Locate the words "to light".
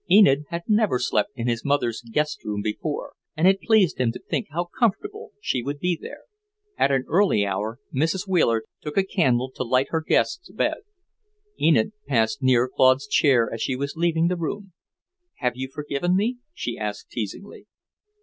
9.53-9.89